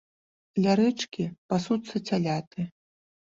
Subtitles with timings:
[0.65, 1.23] Ля рэчкі
[1.53, 2.67] пасуцца цяляты.